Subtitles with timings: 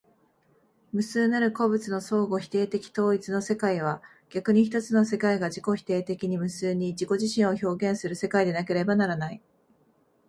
[0.91, 9.43] 無数なる個物の相互否定的統一の世界は、逆に一つの世界が自己否定的に無数に自己自身を表現する世界でなければならない。